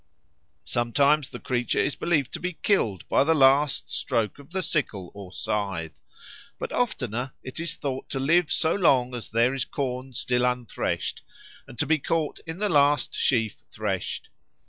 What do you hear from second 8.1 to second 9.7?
live so long as there is